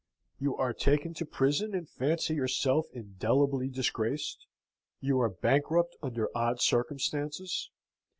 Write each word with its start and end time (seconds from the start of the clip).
You 0.39 0.57
are 0.57 0.73
taken 0.73 1.13
to 1.13 1.27
prison, 1.27 1.75
and 1.75 1.87
fancy 1.87 2.33
yourself 2.33 2.87
indelibly 2.91 3.69
disgraced? 3.69 4.47
You 4.99 5.21
are 5.21 5.29
bankrupt 5.29 5.95
under 6.01 6.35
odd 6.35 6.59
circumstances? 6.59 7.69